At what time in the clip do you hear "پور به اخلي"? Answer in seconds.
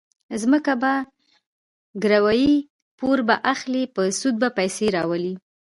2.97-3.83